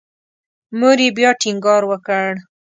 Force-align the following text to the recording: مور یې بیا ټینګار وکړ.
مور 0.79 0.97
یې 1.05 1.09
بیا 1.17 1.31
ټینګار 1.41 1.83
وکړ. 1.87 2.29